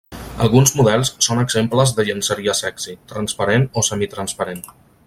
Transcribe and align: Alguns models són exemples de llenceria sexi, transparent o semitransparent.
Alguns 0.45 0.71
models 0.79 1.11
són 1.25 1.41
exemples 1.41 1.93
de 1.99 2.07
llenceria 2.09 2.57
sexi, 2.63 2.99
transparent 3.13 3.71
o 3.83 3.87
semitransparent. 3.93 4.69